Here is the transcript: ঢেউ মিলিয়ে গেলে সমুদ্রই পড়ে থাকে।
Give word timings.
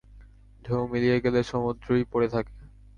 ঢেউ 0.65 0.81
মিলিয়ে 0.91 1.17
গেলে 1.23 1.39
সমুদ্রই 1.43 2.03
পড়ে 2.11 2.27
থাকে। 2.27 2.53